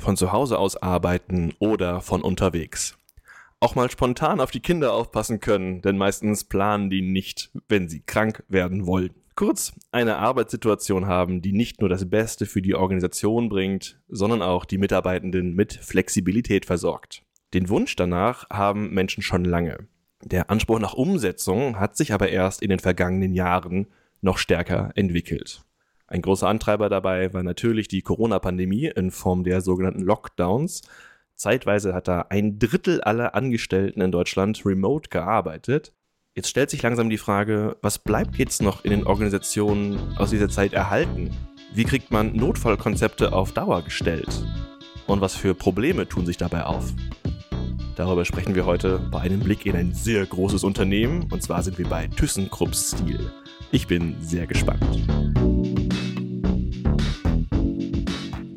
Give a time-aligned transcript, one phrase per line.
[0.00, 2.96] von zu Hause aus arbeiten oder von unterwegs.
[3.60, 8.00] Auch mal spontan auf die Kinder aufpassen können, denn meistens planen die nicht, wenn sie
[8.00, 9.10] krank werden wollen.
[9.34, 14.64] Kurz, eine Arbeitssituation haben, die nicht nur das Beste für die Organisation bringt, sondern auch
[14.64, 17.22] die Mitarbeitenden mit Flexibilität versorgt.
[17.54, 19.88] Den Wunsch danach haben Menschen schon lange.
[20.22, 23.86] Der Anspruch nach Umsetzung hat sich aber erst in den vergangenen Jahren
[24.20, 25.62] noch stärker entwickelt.
[26.10, 30.82] Ein großer Antreiber dabei war natürlich die Corona-Pandemie in Form der sogenannten Lockdowns.
[31.36, 35.92] Zeitweise hat da ein Drittel aller Angestellten in Deutschland remote gearbeitet.
[36.34, 40.48] Jetzt stellt sich langsam die Frage, was bleibt jetzt noch in den Organisationen aus dieser
[40.48, 41.30] Zeit erhalten?
[41.72, 44.44] Wie kriegt man Notfallkonzepte auf Dauer gestellt?
[45.06, 46.92] Und was für Probleme tun sich dabei auf?
[47.94, 51.28] Darüber sprechen wir heute bei einem Blick in ein sehr großes Unternehmen.
[51.30, 53.30] Und zwar sind wir bei ThyssenKrupp Steel.
[53.70, 55.06] Ich bin sehr gespannt.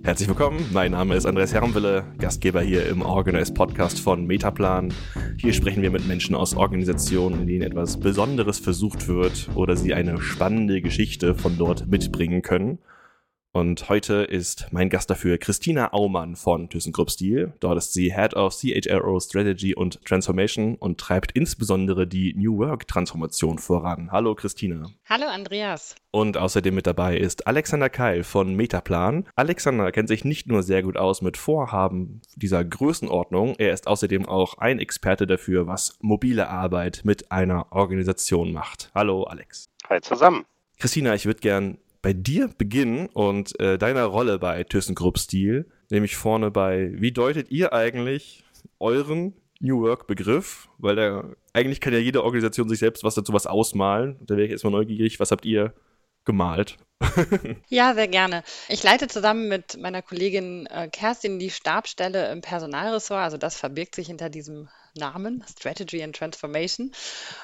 [0.06, 4.94] Herzlich willkommen, mein Name ist Andreas Herrenwille, Gastgeber hier im Organize Podcast von Metaplan.
[5.38, 9.94] Hier sprechen wir mit Menschen aus Organisationen, in denen etwas Besonderes versucht wird oder sie
[9.94, 12.80] eine spannende Geschichte von dort mitbringen können.
[13.56, 17.54] Und heute ist mein Gast dafür Christina Aumann von ThyssenKrupp Steel.
[17.60, 22.88] Dort ist sie Head of CHRO Strategy und Transformation und treibt insbesondere die New Work
[22.88, 24.12] Transformation voran.
[24.12, 24.90] Hallo Christina.
[25.08, 25.94] Hallo Andreas.
[26.10, 29.30] Und außerdem mit dabei ist Alexander Keil von Metaplan.
[29.36, 34.28] Alexander kennt sich nicht nur sehr gut aus mit Vorhaben dieser Größenordnung, er ist außerdem
[34.28, 38.90] auch ein Experte dafür, was mobile Arbeit mit einer Organisation macht.
[38.96, 39.70] Hallo Alex.
[39.90, 40.44] Hi zusammen.
[40.80, 46.16] Christina, ich würde gern bei dir beginnen und äh, deiner Rolle bei ThyssenKrupp Stil, nämlich
[46.16, 48.44] vorne bei, wie deutet ihr eigentlich
[48.78, 50.68] euren New Work Begriff?
[50.78, 54.18] Weil da eigentlich kann ja jede Organisation sich selbst was dazu was ausmalen.
[54.22, 55.74] Da wäre ich erstmal neugierig, was habt ihr
[56.26, 56.78] gemalt?
[57.70, 58.44] ja, sehr gerne.
[58.68, 63.22] Ich leite zusammen mit meiner Kollegin äh, Kerstin die Stabstelle im Personalressort.
[63.22, 66.92] Also das verbirgt sich hinter diesem Namen, Strategy and Transformation.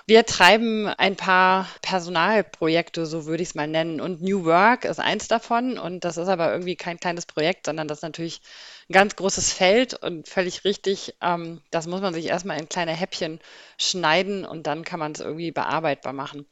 [0.06, 4.02] Wir treiben ein paar Personalprojekte, so würde ich es mal nennen.
[4.02, 5.78] Und New Work ist eins davon.
[5.78, 8.42] Und das ist aber irgendwie kein kleines Projekt, sondern das ist natürlich
[8.90, 11.16] ein ganz großes Feld und völlig richtig.
[11.22, 13.40] Ähm, das muss man sich erstmal in kleine Häppchen
[13.78, 16.46] schneiden und dann kann man es irgendwie bearbeitbar machen.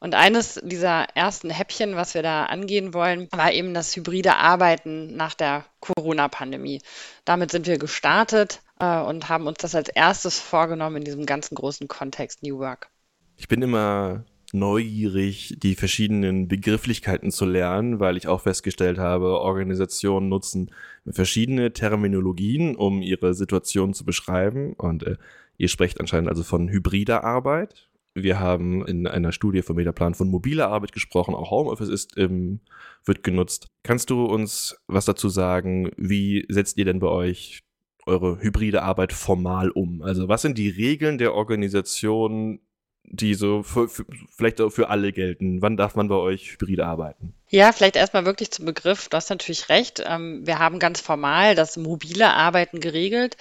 [0.00, 5.14] Und eines dieser ersten Häppchen, was wir da angehen wollen, war eben das hybride Arbeiten
[5.14, 6.80] nach der Corona-Pandemie.
[7.26, 11.54] Damit sind wir gestartet äh, und haben uns das als erstes vorgenommen in diesem ganzen
[11.54, 12.88] großen Kontext New Work.
[13.36, 20.30] Ich bin immer neugierig, die verschiedenen Begrifflichkeiten zu lernen, weil ich auch festgestellt habe, Organisationen
[20.30, 20.70] nutzen
[21.08, 24.72] verschiedene Terminologien, um ihre Situation zu beschreiben.
[24.72, 25.16] Und äh,
[25.58, 27.89] ihr sprecht anscheinend also von hybrider Arbeit.
[28.14, 31.34] Wir haben in einer Studie vom Metaplan von mobiler Arbeit gesprochen.
[31.34, 32.60] Auch Homeoffice ist, ähm,
[33.04, 33.68] wird genutzt.
[33.82, 35.90] Kannst du uns was dazu sagen?
[35.96, 37.62] Wie setzt ihr denn bei euch
[38.06, 40.02] eure hybride Arbeit formal um?
[40.02, 42.60] Also was sind die Regeln der Organisation,
[43.04, 44.04] die so für, für,
[44.36, 45.62] vielleicht auch für alle gelten?
[45.62, 47.34] Wann darf man bei euch hybride arbeiten?
[47.48, 49.08] Ja, vielleicht erstmal wirklich zum Begriff.
[49.08, 50.02] Du hast natürlich recht.
[50.04, 53.36] Ähm, wir haben ganz formal das mobile Arbeiten geregelt.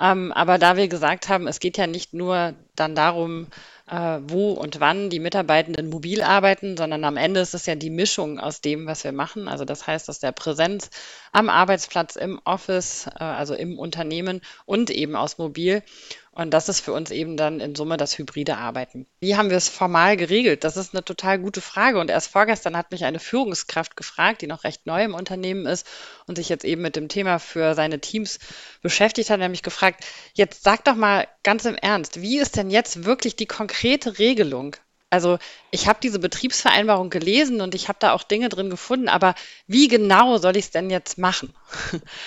[0.00, 3.48] Ähm, aber da wir gesagt haben, es geht ja nicht nur dann darum,
[3.88, 7.90] äh, wo und wann die Mitarbeitenden mobil arbeiten, sondern am Ende ist es ja die
[7.90, 9.48] Mischung aus dem, was wir machen.
[9.48, 10.90] Also das heißt, dass der Präsenz
[11.32, 15.82] am Arbeitsplatz, im Office, äh, also im Unternehmen und eben aus mobil.
[16.38, 19.08] Und das ist für uns eben dann in Summe das hybride Arbeiten.
[19.18, 20.62] Wie haben wir es formal geregelt?
[20.62, 21.98] Das ist eine total gute Frage.
[21.98, 25.84] Und erst vorgestern hat mich eine Führungskraft gefragt, die noch recht neu im Unternehmen ist
[26.28, 28.38] und sich jetzt eben mit dem Thema für seine Teams
[28.82, 33.04] beschäftigt hat, nämlich gefragt, jetzt sag doch mal ganz im Ernst, wie ist denn jetzt
[33.04, 34.76] wirklich die konkrete Regelung?
[35.10, 35.38] Also
[35.72, 39.34] ich habe diese Betriebsvereinbarung gelesen und ich habe da auch Dinge drin gefunden, aber
[39.66, 41.52] wie genau soll ich es denn jetzt machen?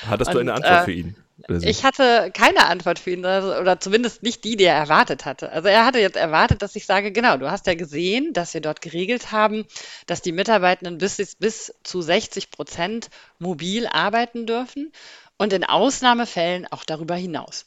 [0.06, 1.16] Hattest und, du eine Antwort äh, für ihn?
[1.48, 1.68] Also.
[1.68, 5.52] Ich hatte keine Antwort für ihn, also, oder zumindest nicht die, die er erwartet hatte.
[5.52, 8.62] Also er hatte jetzt erwartet, dass ich sage, genau, du hast ja gesehen, dass wir
[8.62, 9.66] dort geregelt haben,
[10.08, 13.10] dass die Mitarbeitenden bis, bis zu 60 Prozent
[13.40, 14.92] mobil arbeiten dürfen
[15.38, 17.66] und in Ausnahmefällen auch darüber hinaus.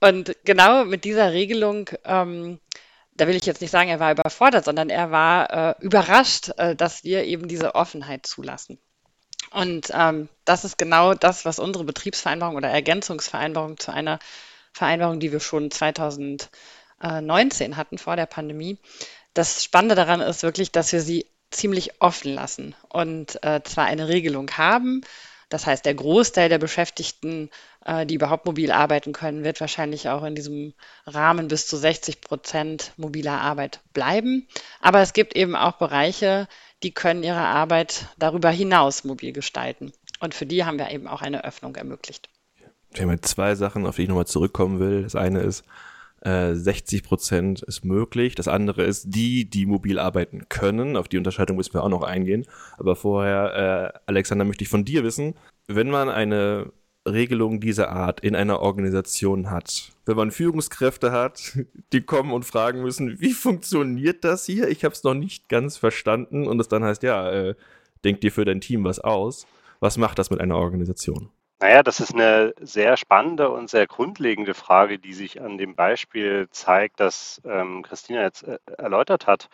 [0.00, 2.58] Und genau mit dieser Regelung ähm,
[3.14, 6.74] da will ich jetzt nicht sagen, er war überfordert, sondern er war äh, überrascht, äh,
[6.74, 8.78] dass wir eben diese Offenheit zulassen.
[9.52, 14.18] Und ähm, das ist genau das, was unsere Betriebsvereinbarung oder Ergänzungsvereinbarung zu einer
[14.72, 18.78] Vereinbarung, die wir schon 2019 hatten vor der Pandemie.
[19.34, 24.08] Das Spannende daran ist wirklich, dass wir sie ziemlich offen lassen und äh, zwar eine
[24.08, 25.02] Regelung haben.
[25.50, 27.50] Das heißt, der Großteil der Beschäftigten,
[27.84, 30.72] äh, die überhaupt mobil arbeiten können, wird wahrscheinlich auch in diesem
[31.06, 34.48] Rahmen bis zu 60 Prozent mobiler Arbeit bleiben.
[34.80, 36.48] Aber es gibt eben auch Bereiche,
[36.82, 39.92] die können ihre Arbeit darüber hinaus mobil gestalten.
[40.20, 42.28] Und für die haben wir eben auch eine Öffnung ermöglicht.
[42.92, 45.02] Wir haben zwei Sachen, auf die ich nochmal zurückkommen will.
[45.02, 45.64] Das eine ist,
[46.20, 48.34] äh, 60 Prozent ist möglich.
[48.34, 50.96] Das andere ist, die, die mobil arbeiten können.
[50.96, 52.46] Auf die Unterscheidung müssen wir auch noch eingehen.
[52.78, 55.34] Aber vorher, äh, Alexander, möchte ich von dir wissen,
[55.66, 56.72] wenn man eine
[57.06, 61.58] Regelung dieser Art in einer Organisation hat, wenn man Führungskräfte hat,
[61.92, 64.68] die kommen und fragen müssen, wie funktioniert das hier?
[64.68, 67.54] Ich habe es noch nicht ganz verstanden und es dann heißt, ja, äh,
[68.04, 69.46] denk dir für dein Team was aus.
[69.80, 71.30] Was macht das mit einer Organisation?
[71.60, 76.48] Naja, das ist eine sehr spannende und sehr grundlegende Frage, die sich an dem Beispiel
[76.50, 79.48] zeigt, das ähm, Christina jetzt äh, erläutert hat.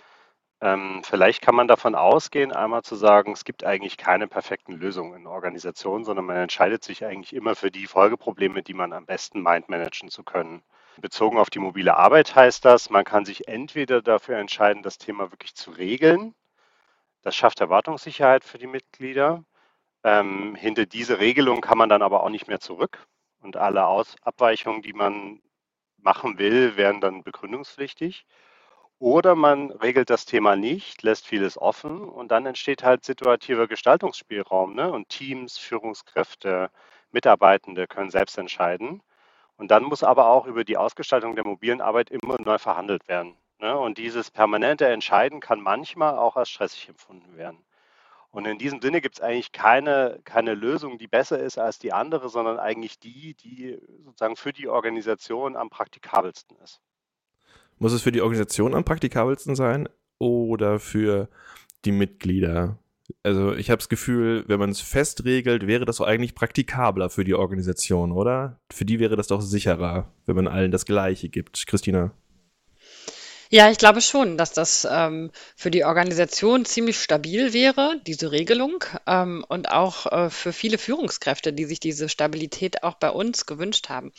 [0.61, 5.15] Ähm, vielleicht kann man davon ausgehen, einmal zu sagen, es gibt eigentlich keine perfekten Lösungen
[5.15, 9.41] in Organisationen, sondern man entscheidet sich eigentlich immer für die Folgeprobleme, die man am besten
[9.41, 10.63] meint, managen zu können.
[11.01, 15.31] Bezogen auf die mobile Arbeit heißt das, man kann sich entweder dafür entscheiden, das Thema
[15.31, 16.35] wirklich zu regeln.
[17.23, 19.45] Das schafft Erwartungssicherheit für die Mitglieder.
[20.05, 23.07] Ähm, hinter diese Regelung kann man dann aber auch nicht mehr zurück
[23.41, 25.41] und alle Aus Abweichungen, die man
[25.99, 28.27] machen will, wären dann begründungspflichtig.
[29.01, 34.75] Oder man regelt das Thema nicht, lässt vieles offen und dann entsteht halt situativer Gestaltungsspielraum.
[34.75, 34.91] Ne?
[34.91, 36.71] Und Teams, Führungskräfte,
[37.13, 39.03] Mitarbeitende können selbst entscheiden.
[39.57, 43.37] Und dann muss aber auch über die Ausgestaltung der mobilen Arbeit immer neu verhandelt werden.
[43.61, 43.77] Ne?
[43.79, 47.65] Und dieses permanente Entscheiden kann manchmal auch als stressig empfunden werden.
[48.31, 51.93] Und in diesem Sinne gibt es eigentlich keine, keine Lösung, die besser ist als die
[51.93, 56.81] andere, sondern eigentlich die, die sozusagen für die Organisation am praktikabelsten ist.
[57.79, 59.89] Muss es für die Organisation am praktikabelsten sein
[60.19, 61.29] oder für
[61.85, 62.79] die Mitglieder?
[63.23, 67.09] Also ich habe das Gefühl, wenn man es fest regelt, wäre das doch eigentlich praktikabler
[67.09, 68.61] für die Organisation, oder?
[68.71, 71.67] Für die wäre das doch sicherer, wenn man allen das Gleiche gibt.
[71.67, 72.13] Christina.
[73.51, 78.85] Ja, ich glaube schon, dass das ähm, für die Organisation ziemlich stabil wäre, diese Regelung,
[79.07, 83.89] ähm, und auch äh, für viele Führungskräfte, die sich diese Stabilität auch bei uns gewünscht
[83.89, 84.13] haben.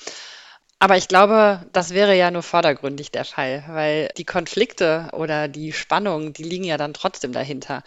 [0.79, 5.73] Aber ich glaube, das wäre ja nur vordergründig der Fall, weil die Konflikte oder die
[5.73, 7.83] Spannungen, die liegen ja dann trotzdem dahinter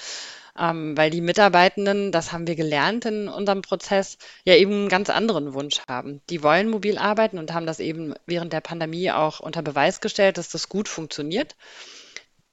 [0.59, 5.11] ähm, weil die Mitarbeitenden, das haben wir gelernt in unserem Prozess, ja eben einen ganz
[5.11, 6.21] anderen Wunsch haben.
[6.29, 10.39] Die wollen mobil arbeiten und haben das eben während der Pandemie auch unter Beweis gestellt,
[10.39, 11.57] dass das gut funktioniert.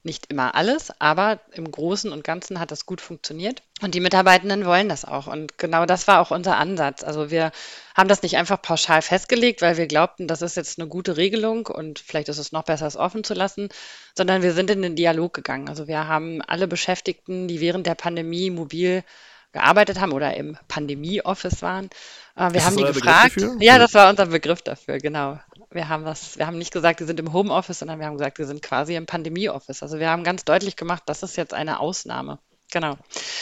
[0.01, 3.63] Nicht immer alles, aber im Großen und Ganzen hat das gut funktioniert.
[3.81, 5.27] Und die Mitarbeitenden wollen das auch.
[5.27, 7.03] Und genau das war auch unser Ansatz.
[7.03, 7.51] Also wir
[7.95, 11.67] haben das nicht einfach pauschal festgelegt, weil wir glaubten, das ist jetzt eine gute Regelung
[11.67, 13.67] und vielleicht ist es noch besser, es offen zu lassen,
[14.15, 15.67] sondern wir sind in den Dialog gegangen.
[15.67, 19.03] Also wir haben alle Beschäftigten, die während der Pandemie mobil
[19.51, 21.89] gearbeitet haben oder im Pandemie-Office waren.
[22.37, 23.35] Äh, wir haben die gefragt.
[23.59, 25.39] Ja, das war unser Begriff dafür, genau
[25.71, 28.39] wir haben das, wir haben nicht gesagt, wir sind im Homeoffice, sondern wir haben gesagt,
[28.39, 29.83] wir sind quasi im Pandemie-Office.
[29.83, 32.39] Also wir haben ganz deutlich gemacht, das ist jetzt eine Ausnahme.
[32.71, 32.97] Genau.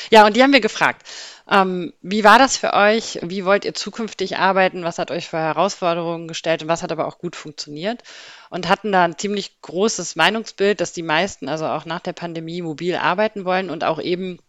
[0.10, 1.06] Ja, und die haben wir gefragt.
[1.50, 3.20] Ähm, wie war das für euch?
[3.22, 4.86] Wie wollt ihr zukünftig arbeiten?
[4.86, 8.04] Was hat euch für Herausforderungen gestellt und was hat aber auch gut funktioniert?
[8.50, 12.62] Und hatten da ein ziemlich großes Meinungsbild, dass die meisten also auch nach der Pandemie
[12.62, 14.40] mobil arbeiten wollen und auch eben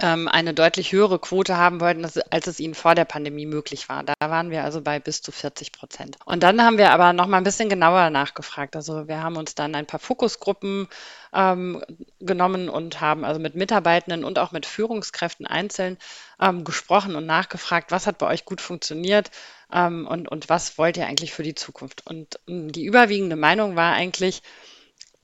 [0.00, 4.04] ähm, eine deutlich höhere Quote haben wollten, als es ihnen vor der Pandemie möglich war.
[4.04, 6.16] Da waren wir also bei bis zu 40 Prozent.
[6.24, 8.76] Und dann haben wir aber noch mal ein bisschen genauer nachgefragt.
[8.76, 10.88] Also wir haben uns dann ein paar Fokusgruppen
[11.32, 11.82] ähm,
[12.20, 15.98] genommen und haben also mit Mitarbeitenden und auch mit Führungskräften einzeln
[16.40, 19.30] ähm, gesprochen und nachgefragt, was hat bei euch gut funktioniert
[19.72, 22.06] ähm, und, und was wollt ihr eigentlich für die Zukunft.
[22.06, 24.42] Und ähm, die überwiegende Meinung war eigentlich,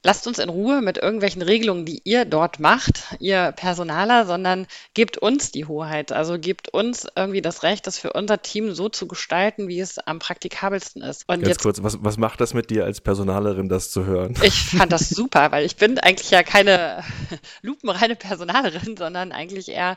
[0.04, 5.18] lasst uns in Ruhe mit irgendwelchen Regelungen, die ihr dort macht, ihr Personaler, sondern gebt
[5.18, 6.12] uns die Hoheit.
[6.12, 9.99] Also gebt uns irgendwie das Recht, das für unser Team so zu gestalten, wie es
[9.99, 11.25] am praktikabelsten ist.
[11.26, 14.37] Und Ganz jetzt, kurz, was, was macht das mit dir als Personalerin, das zu hören?
[14.42, 17.02] Ich fand das super, weil ich bin eigentlich ja keine
[17.62, 19.96] lupenreine Personalerin, sondern eigentlich eher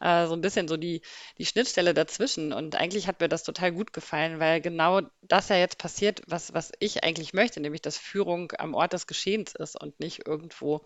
[0.00, 1.02] äh, so ein bisschen so die,
[1.38, 2.52] die Schnittstelle dazwischen.
[2.52, 6.54] Und eigentlich hat mir das total gut gefallen, weil genau das ja jetzt passiert, was,
[6.54, 10.82] was ich eigentlich möchte, nämlich dass Führung am Ort des Geschehens ist und nicht irgendwo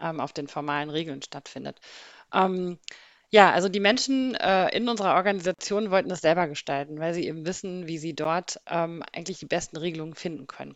[0.00, 1.80] ähm, auf den formalen Regeln stattfindet.
[2.32, 2.78] Ähm,
[3.30, 7.46] ja, also die Menschen äh, in unserer Organisation wollten es selber gestalten, weil sie eben
[7.46, 10.74] wissen, wie sie dort ähm, eigentlich die besten Regelungen finden können.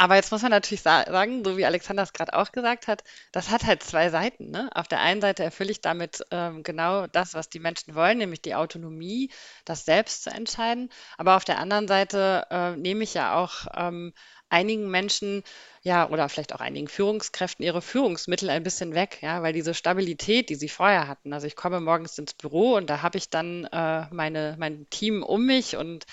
[0.00, 3.50] Aber jetzt muss man natürlich sagen, so wie Alexander es gerade auch gesagt hat, das
[3.50, 4.50] hat halt zwei Seiten.
[4.50, 4.70] Ne?
[4.74, 8.40] Auf der einen Seite erfülle ich damit ähm, genau das, was die Menschen wollen, nämlich
[8.40, 9.30] die Autonomie,
[9.66, 10.88] das selbst zu entscheiden.
[11.18, 14.14] Aber auf der anderen Seite äh, nehme ich ja auch ähm,
[14.48, 15.42] einigen Menschen,
[15.82, 20.48] ja, oder vielleicht auch einigen Führungskräften ihre Führungsmittel ein bisschen weg, ja, weil diese Stabilität,
[20.48, 23.64] die sie vorher hatten, also ich komme morgens ins Büro und da habe ich dann
[23.66, 26.06] äh, meine, mein Team um mich und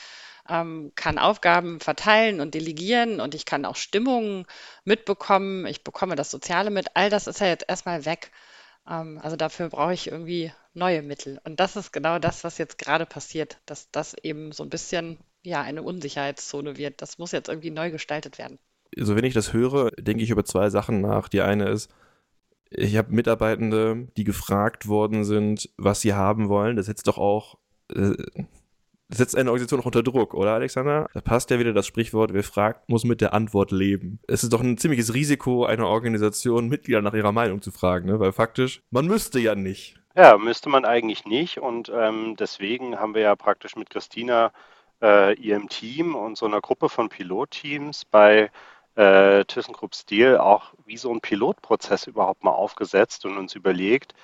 [0.50, 4.46] ähm, kann Aufgaben verteilen und delegieren und ich kann auch Stimmungen
[4.86, 8.32] mitbekommen, ich bekomme das Soziale mit, all das ist ja jetzt erstmal weg.
[8.90, 11.40] Ähm, also dafür brauche ich irgendwie neue Mittel.
[11.44, 15.18] Und das ist genau das, was jetzt gerade passiert, dass das eben so ein bisschen
[15.44, 17.02] ja eine Unsicherheitszone wird.
[17.02, 18.60] Das muss jetzt irgendwie neu gestaltet werden.
[18.98, 21.28] Also wenn ich das höre, denke ich über zwei Sachen nach.
[21.30, 21.92] Die eine ist,
[22.70, 26.76] ich habe Mitarbeitende, die gefragt worden sind, was sie haben wollen.
[26.76, 27.58] Das setzt doch auch,
[27.94, 28.14] äh,
[29.10, 31.08] setzt eine Organisation auch unter Druck, oder Alexander?
[31.14, 34.20] Da passt ja wieder das Sprichwort, wer fragt, muss mit der Antwort leben.
[34.28, 38.20] Es ist doch ein ziemliches Risiko, einer Organisation Mitglieder nach ihrer Meinung zu fragen, ne?
[38.20, 39.96] weil faktisch, man müsste ja nicht.
[40.16, 41.60] Ja, müsste man eigentlich nicht.
[41.60, 44.52] Und ähm, deswegen haben wir ja praktisch mit Christina,
[45.02, 48.50] äh, ihrem Team und so einer Gruppe von Pilotteams bei
[48.96, 54.16] äh, ThyssenKrupp Steel auch wie so ein Pilotprozess überhaupt mal aufgesetzt und uns überlegt,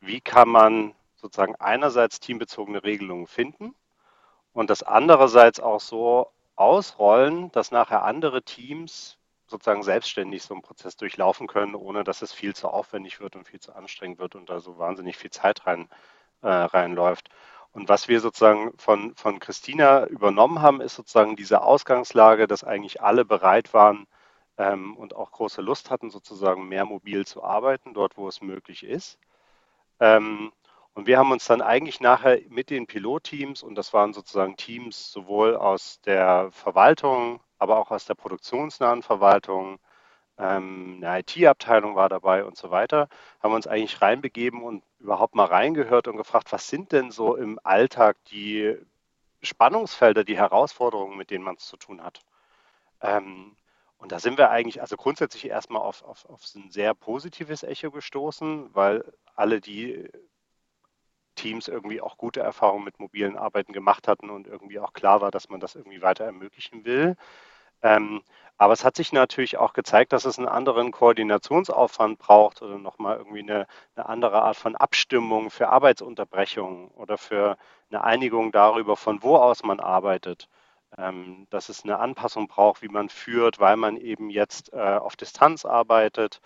[0.00, 3.74] wie kann man sozusagen einerseits teambezogene Regelungen finden
[4.52, 9.16] und das andererseits auch so ausrollen, dass nachher andere Teams
[9.46, 13.48] sozusagen selbstständig so einen Prozess durchlaufen können, ohne dass es viel zu aufwendig wird und
[13.48, 15.88] viel zu anstrengend wird und da so wahnsinnig viel Zeit rein,
[16.42, 17.30] äh, reinläuft.
[17.72, 23.00] Und was wir sozusagen von, von Christina übernommen haben, ist sozusagen diese Ausgangslage, dass eigentlich
[23.00, 24.06] alle bereit waren
[24.58, 28.84] ähm, und auch große Lust hatten, sozusagen mehr mobil zu arbeiten, dort wo es möglich
[28.84, 29.18] ist.
[30.00, 30.52] Ähm,
[30.94, 35.10] und wir haben uns dann eigentlich nachher mit den Pilotteams, und das waren sozusagen Teams
[35.12, 39.78] sowohl aus der Verwaltung, aber auch aus der produktionsnahen Verwaltung,
[40.38, 43.08] ähm, eine IT-Abteilung war dabei und so weiter,
[43.40, 47.36] haben wir uns eigentlich reinbegeben und überhaupt mal reingehört und gefragt, was sind denn so
[47.36, 48.76] im Alltag die
[49.42, 52.20] Spannungsfelder, die Herausforderungen, mit denen man es zu tun hat.
[53.00, 53.56] Ähm,
[53.98, 57.90] und da sind wir eigentlich also grundsätzlich erstmal auf, auf, auf ein sehr positives Echo
[57.90, 60.08] gestoßen, weil alle die
[61.34, 65.30] Teams irgendwie auch gute Erfahrungen mit mobilen Arbeiten gemacht hatten und irgendwie auch klar war,
[65.30, 67.16] dass man das irgendwie weiter ermöglichen will.
[67.82, 68.22] Ähm,
[68.56, 73.18] aber es hat sich natürlich auch gezeigt, dass es einen anderen Koordinationsaufwand braucht oder nochmal
[73.18, 77.58] irgendwie eine, eine andere Art von Abstimmung für Arbeitsunterbrechungen oder für
[77.90, 80.48] eine Einigung darüber, von wo aus man arbeitet.
[80.96, 85.16] Ähm, dass es eine Anpassung braucht, wie man führt, weil man eben jetzt äh, auf
[85.16, 86.40] Distanz arbeitet.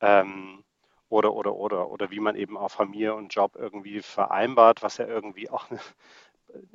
[0.00, 0.64] Ähm,
[1.10, 5.06] oder, oder, oder, oder wie man eben auch Familie und Job irgendwie vereinbart, was ja
[5.06, 5.80] irgendwie auch eine,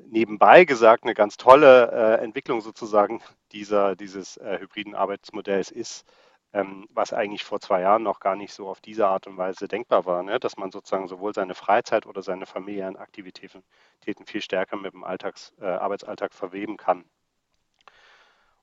[0.08, 6.06] nebenbei gesagt eine ganz tolle äh, Entwicklung sozusagen dieser, dieses äh, hybriden Arbeitsmodells ist,
[6.54, 9.68] ähm, was eigentlich vor zwei Jahren noch gar nicht so auf diese Art und Weise
[9.68, 10.40] denkbar war, ne?
[10.40, 13.64] dass man sozusagen sowohl seine Freizeit oder seine familiären Aktivitäten
[14.26, 17.06] viel stärker mit dem Alltags, äh, Arbeitsalltag verweben kann.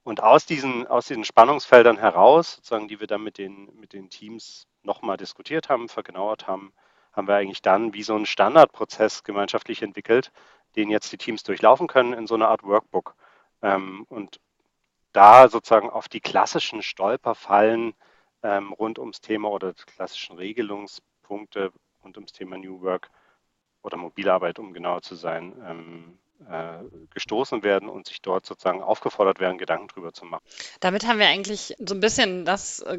[0.05, 4.11] Und aus diesen, aus diesen Spannungsfeldern heraus, sozusagen, die wir dann mit den, mit den
[4.11, 6.73] Teams nochmal diskutiert haben, vergenauert haben,
[7.13, 10.33] haben wir eigentlich dann wie so einen Standardprozess gemeinschaftlich entwickelt,
[10.77, 13.15] den jetzt die Teams durchlaufen können in so einer Art Workbook.
[13.63, 14.41] Ähm, und
[15.13, 17.95] da sozusagen auf die klassischen Stolperfallen
[18.43, 21.73] ähm, rund ums Thema oder klassischen Regelungspunkte
[22.03, 23.11] rund ums Thema New Work
[23.83, 26.32] oder Mobilarbeit, um genauer zu sein, ähm, äh,
[27.15, 30.43] gestoßen werden und sich dort sozusagen aufgefordert werden, Gedanken drüber zu machen.
[30.81, 32.99] Damit haben wir eigentlich so ein bisschen das äh,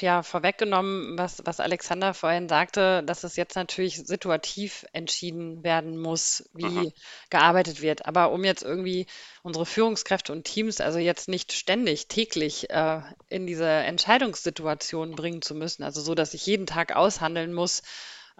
[0.00, 6.48] ja, vorweggenommen, was, was Alexander vorhin sagte, dass es jetzt natürlich situativ entschieden werden muss,
[6.54, 6.92] wie mhm.
[7.30, 8.06] gearbeitet wird.
[8.06, 9.06] Aber um jetzt irgendwie
[9.42, 15.54] unsere Führungskräfte und Teams also jetzt nicht ständig, täglich äh, in diese Entscheidungssituation bringen zu
[15.54, 17.82] müssen, also so, dass ich jeden Tag aushandeln muss,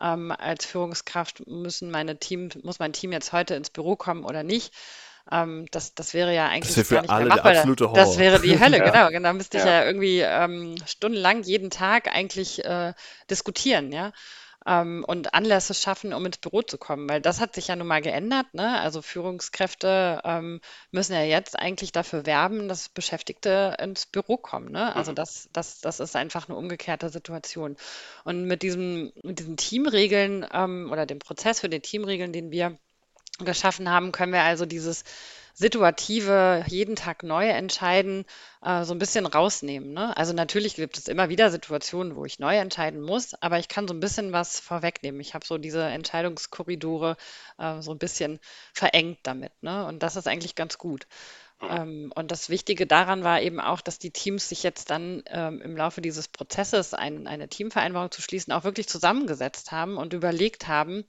[0.00, 4.42] ähm, als Führungskraft müssen meine Team, muss mein Team jetzt heute ins Büro kommen oder
[4.42, 4.72] nicht.
[5.30, 7.96] Ähm, das, das wäre ja eigentlich das wäre für alle der absolute Horror.
[7.96, 8.90] Das wäre die Hölle, ja.
[8.90, 9.08] genau.
[9.10, 12.92] Genau, müsste ich ja, ja irgendwie ähm, stundenlang jeden Tag eigentlich äh,
[13.30, 14.12] diskutieren, ja
[14.66, 17.09] ähm, und Anlässe schaffen, um ins Büro zu kommen.
[17.09, 18.47] Weil das hat sich ja nun mal geändert.
[18.52, 18.80] Ne?
[18.80, 24.73] Also Führungskräfte ähm, müssen ja jetzt eigentlich dafür werben, dass Beschäftigte ins Büro kommen.
[24.73, 24.94] Ne?
[24.94, 25.16] Also mhm.
[25.16, 27.76] das, das, das ist einfach eine umgekehrte Situation.
[28.25, 32.78] Und mit, diesem, mit diesen Teamregeln ähm, oder dem Prozess für die Teamregeln, den wir
[33.40, 35.04] geschaffen haben, können wir also dieses
[35.54, 38.25] situative, jeden Tag neu entscheiden,
[38.61, 39.92] äh, so ein bisschen rausnehmen.
[39.92, 40.16] Ne?
[40.16, 43.87] Also natürlich gibt es immer wieder Situationen, wo ich neu entscheiden muss, aber ich kann
[43.87, 45.20] so ein bisschen was vorwegnehmen.
[45.20, 47.16] Ich habe so diese Entscheidungskorridore
[47.58, 48.40] äh, so ein bisschen
[48.73, 49.52] verengt damit.
[49.62, 49.87] Ne?
[49.87, 51.06] Und das ist eigentlich ganz gut.
[51.62, 55.62] Ähm, und das Wichtige daran war eben auch, dass die Teams sich jetzt dann ähm,
[55.62, 60.66] im Laufe dieses Prozesses, ein, eine Teamvereinbarung zu schließen, auch wirklich zusammengesetzt haben und überlegt
[60.66, 61.04] haben,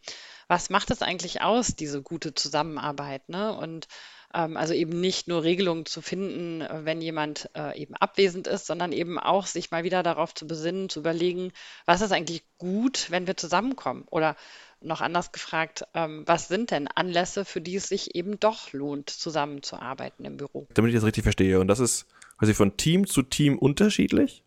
[0.47, 3.27] was macht es eigentlich aus, diese gute Zusammenarbeit?
[3.29, 3.55] Ne?
[3.57, 3.87] Und
[4.35, 8.91] also eben nicht nur Regelungen zu finden, äh, wenn jemand äh, eben abwesend ist, sondern
[8.91, 11.51] eben auch sich mal wieder darauf zu besinnen, zu überlegen,
[11.85, 14.05] was ist eigentlich gut, wenn wir zusammenkommen?
[14.09, 14.35] Oder
[14.81, 19.09] noch anders gefragt, ähm, was sind denn Anlässe, für die es sich eben doch lohnt,
[19.09, 20.67] zusammenzuarbeiten im Büro?
[20.73, 21.59] Damit ich das richtig verstehe.
[21.59, 22.05] Und das ist
[22.37, 24.44] quasi von Team zu Team unterschiedlich?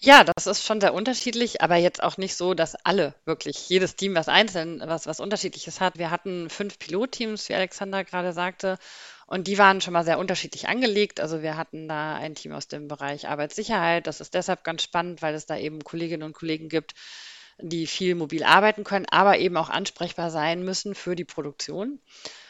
[0.00, 3.96] Ja, das ist schon sehr unterschiedlich, aber jetzt auch nicht so, dass alle wirklich, jedes
[3.96, 5.98] Team was einzeln, was, was Unterschiedliches hat.
[5.98, 8.78] Wir hatten fünf Pilotteams, wie Alexander gerade sagte,
[9.26, 11.18] und die waren schon mal sehr unterschiedlich angelegt.
[11.18, 14.06] Also wir hatten da ein Team aus dem Bereich Arbeitssicherheit.
[14.06, 16.94] Das ist deshalb ganz spannend, weil es da eben Kolleginnen und Kollegen gibt,
[17.58, 22.00] die viel mobil arbeiten können, aber eben auch ansprechbar sein müssen für die Produktion.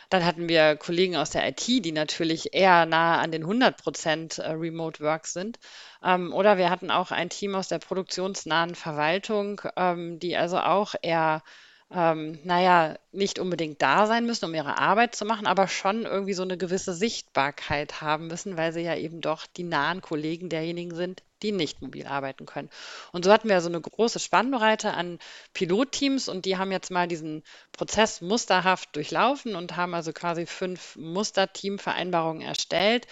[0.09, 4.39] Dann hatten wir Kollegen aus der IT, die natürlich eher nahe an den 100 Prozent
[4.39, 5.59] äh, Remote Work sind.
[6.05, 10.95] Ähm, oder wir hatten auch ein Team aus der produktionsnahen Verwaltung, ähm, die also auch
[11.03, 11.43] eher
[11.91, 16.33] ähm, naja, nicht unbedingt da sein müssen, um ihre Arbeit zu machen, aber schon irgendwie
[16.35, 20.95] so eine gewisse Sichtbarkeit haben müssen, weil sie ja eben doch die nahen Kollegen derjenigen
[20.97, 22.71] sind, die nicht mobil arbeiten können.
[23.13, 25.21] Und so hatten wir so eine große Spannbreite an
[25.53, 30.97] Pilotteams und die haben jetzt mal diesen Prozess musterhaft durchlaufen und haben also quasi fünf
[30.97, 33.07] Musterteamvereinbarungen erstellt.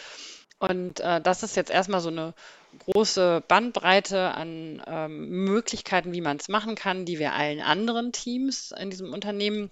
[0.59, 2.35] Und äh, das ist jetzt erstmal so eine
[2.79, 8.73] große Bandbreite an ähm, Möglichkeiten, wie man es machen kann, die wir allen anderen Teams
[8.73, 9.71] in diesem Unternehmen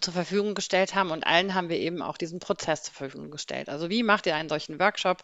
[0.00, 1.10] zur Verfügung gestellt haben.
[1.10, 3.68] Und allen haben wir eben auch diesen Prozess zur Verfügung gestellt.
[3.68, 5.22] Also wie macht ihr einen solchen Workshop?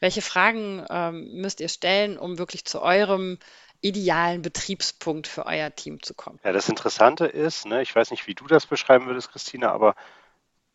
[0.00, 3.38] Welche Fragen ähm, müsst ihr stellen, um wirklich zu eurem
[3.80, 6.38] idealen Betriebspunkt für euer Team zu kommen?
[6.44, 9.94] Ja, das Interessante ist, ne, ich weiß nicht, wie du das beschreiben würdest, Christina, aber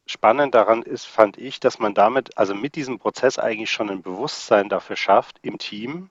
[0.07, 4.01] spannend daran ist, fand ich, dass man damit, also mit diesem Prozess eigentlich schon ein
[4.01, 6.09] Bewusstsein dafür schafft im Team,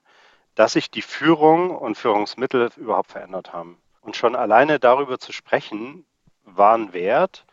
[0.55, 3.77] dass sich die Führung und Führungsmittel überhaupt verändert haben.
[4.01, 6.05] Und schon alleine darüber zu sprechen,
[6.43, 7.45] war ein Wert,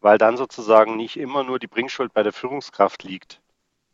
[0.00, 3.40] weil dann sozusagen nicht immer nur die Bringschuld bei der Führungskraft liegt.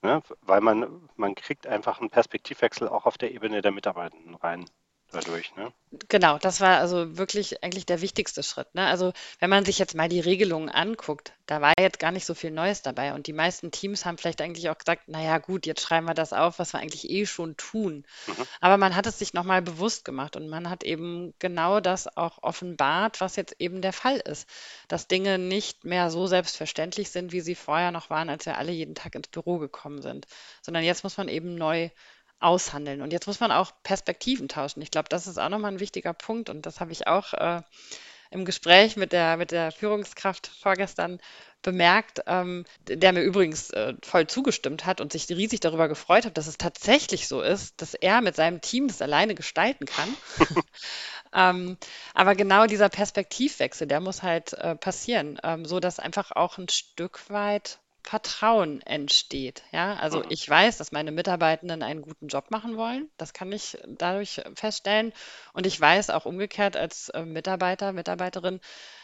[0.02, 0.22] Ne?
[0.42, 4.66] Weil man, man kriegt einfach einen Perspektivwechsel auch auf der Ebene der Mitarbeitenden rein
[5.12, 5.72] dadurch, ne?
[6.08, 8.74] Genau, das war also wirklich eigentlich der wichtigste Schritt.
[8.74, 8.86] Ne?
[8.86, 12.34] Also wenn man sich jetzt mal die Regelungen anguckt, da war jetzt gar nicht so
[12.34, 13.14] viel Neues dabei.
[13.14, 16.34] Und die meisten Teams haben vielleicht eigentlich auch gesagt, naja gut, jetzt schreiben wir das
[16.34, 18.04] auf, was wir eigentlich eh schon tun.
[18.26, 18.46] Mhm.
[18.60, 22.42] Aber man hat es sich nochmal bewusst gemacht und man hat eben genau das auch
[22.42, 24.46] offenbart, was jetzt eben der Fall ist.
[24.88, 28.72] Dass Dinge nicht mehr so selbstverständlich sind, wie sie vorher noch waren, als wir alle
[28.72, 30.26] jeden Tag ins Büro gekommen sind.
[30.60, 31.88] Sondern jetzt muss man eben neu
[32.40, 33.02] aushandeln.
[33.02, 34.82] Und jetzt muss man auch Perspektiven tauschen.
[34.82, 37.62] Ich glaube, das ist auch nochmal ein wichtiger Punkt und das habe ich auch äh,
[38.30, 41.18] im Gespräch mit der, mit der Führungskraft vorgestern
[41.62, 46.38] bemerkt, ähm, der mir übrigens äh, voll zugestimmt hat und sich riesig darüber gefreut hat,
[46.38, 50.08] dass es tatsächlich so ist, dass er mit seinem Team das alleine gestalten kann.
[51.34, 51.76] ähm,
[52.14, 56.68] aber genau dieser Perspektivwechsel, der muss halt äh, passieren, ähm, so dass einfach auch ein
[56.68, 59.62] Stück weit Vertrauen entsteht.
[59.72, 60.26] Ja, also mhm.
[60.30, 63.10] ich weiß, dass meine Mitarbeitenden einen guten Job machen wollen.
[63.16, 65.12] Das kann ich dadurch feststellen.
[65.52, 68.60] Und ich weiß auch umgekehrt als äh, Mitarbeiter, Mitarbeiterin,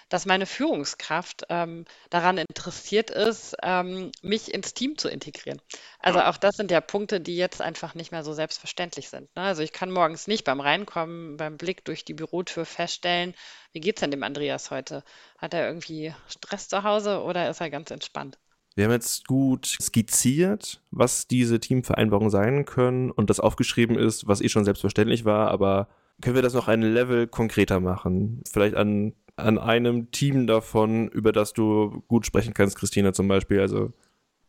[0.09, 5.61] dass meine Führungskraft ähm, daran interessiert ist, ähm, mich ins Team zu integrieren.
[5.99, 6.27] Also mhm.
[6.27, 9.35] auch das sind ja Punkte, die jetzt einfach nicht mehr so selbstverständlich sind.
[9.37, 9.43] Ne?
[9.43, 13.35] Also ich kann morgens nicht beim Reinkommen, beim Blick durch die Bürotür feststellen,
[13.73, 15.03] wie geht es denn dem Andreas heute?
[15.39, 18.39] Hat er irgendwie Stress zu Hause oder ist er ganz entspannt?
[18.75, 24.41] Wir haben jetzt gut skizziert, was diese Teamvereinbarungen sein können und das aufgeschrieben ist, was
[24.41, 25.89] eh schon selbstverständlich war, aber
[26.21, 28.43] können wir das noch ein Level konkreter machen?
[28.51, 33.61] Vielleicht an, an einem Team davon, über das du gut sprechen kannst, Christina zum Beispiel.
[33.61, 33.93] Also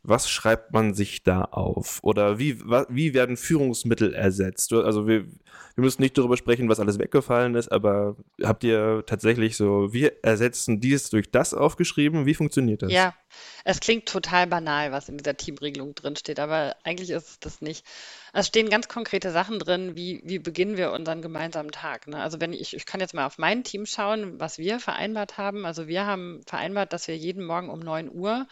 [0.07, 1.99] was schreibt man sich da auf?
[2.03, 4.71] Oder wie, wie werden Führungsmittel ersetzt?
[4.73, 9.57] Also wir, wir müssen nicht darüber sprechen, was alles weggefallen ist, aber habt ihr tatsächlich
[9.57, 12.25] so, wir ersetzen dies durch das aufgeschrieben?
[12.25, 12.91] Wie funktioniert das?
[12.91, 13.15] Ja,
[13.63, 17.85] es klingt total banal, was in dieser Teamregelung drinsteht, aber eigentlich ist es das nicht.
[18.33, 22.07] Es stehen ganz konkrete Sachen drin, wie, wie beginnen wir unseren gemeinsamen Tag.
[22.07, 22.21] Ne?
[22.21, 25.65] Also wenn ich, ich kann jetzt mal auf mein Team schauen, was wir vereinbart haben.
[25.65, 28.47] Also wir haben vereinbart, dass wir jeden Morgen um 9 Uhr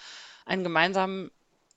[0.45, 1.31] einen gemeinsamen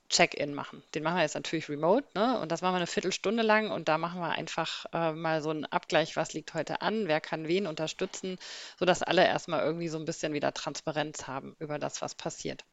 [0.08, 0.82] Check-in machen.
[0.94, 2.38] Den machen wir jetzt natürlich remote, ne?
[2.40, 5.50] Und das machen wir eine Viertelstunde lang und da machen wir einfach äh, mal so
[5.50, 8.38] einen Abgleich, was liegt heute an, wer kann wen unterstützen,
[8.78, 12.64] sodass alle erstmal irgendwie so ein bisschen wieder Transparenz haben über das, was passiert.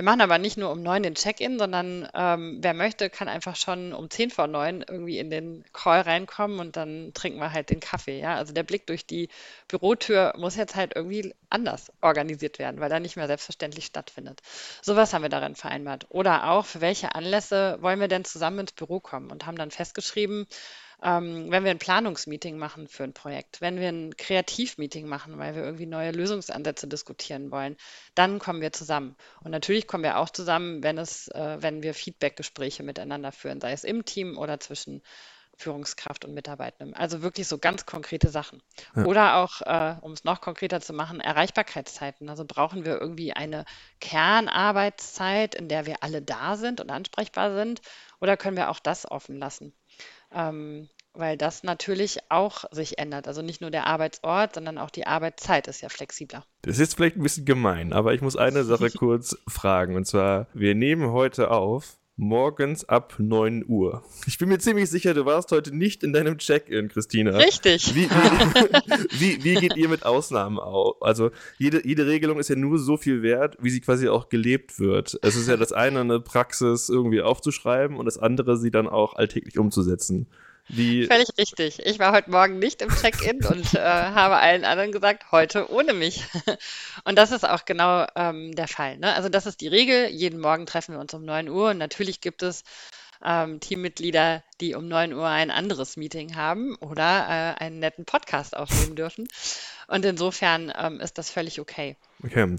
[0.00, 3.54] Wir machen aber nicht nur um neun den Check-in, sondern ähm, wer möchte, kann einfach
[3.54, 7.68] schon um zehn vor neun irgendwie in den Call reinkommen und dann trinken wir halt
[7.68, 8.18] den Kaffee.
[8.18, 8.36] Ja?
[8.36, 9.28] Also der Blick durch die
[9.68, 14.40] Bürotür muss jetzt halt irgendwie anders organisiert werden, weil er nicht mehr selbstverständlich stattfindet.
[14.80, 16.06] Sowas haben wir darin vereinbart.
[16.08, 19.70] Oder auch, für welche Anlässe wollen wir denn zusammen ins Büro kommen und haben dann
[19.70, 20.46] festgeschrieben,
[21.02, 25.54] ähm, wenn wir ein Planungsmeeting machen für ein Projekt, wenn wir ein Kreativmeeting machen, weil
[25.54, 27.76] wir irgendwie neue Lösungsansätze diskutieren wollen,
[28.14, 29.16] dann kommen wir zusammen.
[29.42, 33.72] Und natürlich kommen wir auch zusammen, wenn es, äh, wenn wir Feedbackgespräche miteinander führen, sei
[33.72, 35.02] es im Team oder zwischen
[35.60, 36.94] Führungskraft und Mitarbeitenden.
[36.94, 38.62] Also wirklich so ganz konkrete Sachen.
[38.96, 39.04] Ja.
[39.04, 42.28] Oder auch, äh, um es noch konkreter zu machen, Erreichbarkeitszeiten.
[42.28, 43.64] Also brauchen wir irgendwie eine
[44.00, 47.82] Kernarbeitszeit, in der wir alle da sind und ansprechbar sind?
[48.20, 49.74] Oder können wir auch das offen lassen?
[50.32, 53.26] Ähm, weil das natürlich auch sich ändert.
[53.26, 56.44] Also nicht nur der Arbeitsort, sondern auch die Arbeitszeit ist ja flexibler.
[56.62, 59.96] Das ist vielleicht ein bisschen gemein, aber ich muss eine Sache kurz fragen.
[59.96, 64.02] Und zwar, wir nehmen heute auf morgens ab 9 Uhr.
[64.26, 67.36] Ich bin mir ziemlich sicher, du warst heute nicht in deinem Check-in, Christina.
[67.36, 67.94] Richtig.
[67.94, 71.02] Wie, wie, wie, wie, geht ihr mit Ausnahmen auf?
[71.02, 74.78] Also jede, jede Regelung ist ja nur so viel wert, wie sie quasi auch gelebt
[74.78, 75.18] wird.
[75.22, 79.14] Es ist ja das eine, eine Praxis irgendwie aufzuschreiben und das andere, sie dann auch
[79.14, 80.26] alltäglich umzusetzen.
[80.72, 81.84] Wie Völlig richtig.
[81.84, 85.94] Ich war heute Morgen nicht im Check-in und äh, habe allen anderen gesagt, heute ohne
[85.94, 86.24] mich.
[87.04, 88.98] und das ist auch genau ähm, der Fall.
[88.98, 89.12] Ne?
[89.12, 90.08] Also das ist die Regel.
[90.08, 92.62] Jeden Morgen treffen wir uns um 9 Uhr und natürlich gibt es
[93.24, 97.26] ähm, Teammitglieder, die um 9 Uhr ein anderes Meeting haben oder
[97.58, 99.26] äh, einen netten Podcast aufnehmen dürfen.
[99.88, 101.96] Und insofern ähm, ist das völlig okay.
[102.22, 102.56] Okay.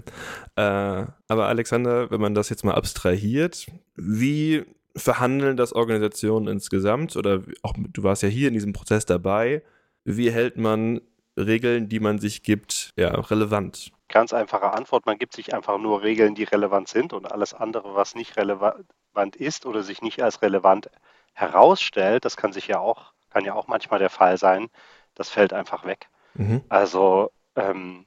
[0.56, 4.64] Äh, aber Alexander, wenn man das jetzt mal abstrahiert, wie
[4.96, 9.62] verhandeln das Organisationen insgesamt oder auch du warst ja hier in diesem Prozess dabei.
[10.04, 11.00] Wie hält man
[11.36, 13.92] Regeln, die man sich gibt, ja, relevant?
[14.08, 17.94] Ganz einfache Antwort, man gibt sich einfach nur Regeln, die relevant sind und alles andere,
[17.94, 20.90] was nicht relevant ist oder sich nicht als relevant
[21.32, 24.68] herausstellt, das kann sich ja auch, kann ja auch manchmal der Fall sein,
[25.14, 26.08] das fällt einfach weg.
[26.34, 26.62] Mhm.
[26.68, 28.06] Also ähm,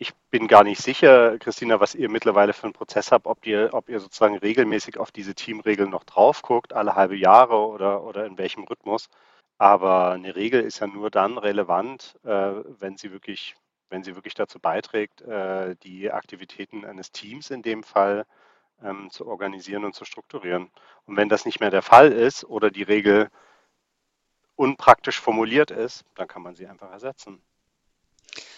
[0.00, 3.70] ich bin gar nicht sicher, Christina, was ihr mittlerweile für einen Prozess habt, ob ihr,
[3.74, 8.24] ob ihr sozusagen regelmäßig auf diese Teamregeln noch drauf guckt, alle halbe Jahre oder, oder
[8.24, 9.10] in welchem Rhythmus.
[9.58, 13.56] Aber eine Regel ist ja nur dann relevant, äh, wenn sie wirklich,
[13.90, 18.24] wenn sie wirklich dazu beiträgt, äh, die Aktivitäten eines Teams in dem Fall
[18.82, 20.70] ähm, zu organisieren und zu strukturieren.
[21.04, 23.30] Und wenn das nicht mehr der Fall ist oder die Regel
[24.56, 27.42] unpraktisch formuliert ist, dann kann man sie einfach ersetzen.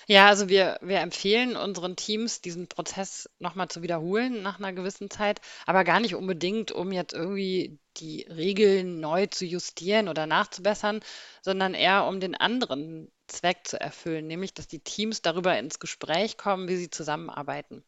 [0.06, 5.10] Ja, also wir, wir empfehlen unseren Teams, diesen Prozess nochmal zu wiederholen nach einer gewissen
[5.10, 11.00] Zeit, aber gar nicht unbedingt, um jetzt irgendwie die Regeln neu zu justieren oder nachzubessern,
[11.42, 16.36] sondern eher um den anderen Zweck zu erfüllen, nämlich dass die Teams darüber ins Gespräch
[16.36, 17.84] kommen, wie sie zusammenarbeiten.